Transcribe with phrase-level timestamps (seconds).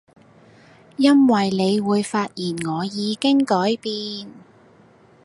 [0.97, 4.33] 因為你會發現我已經改變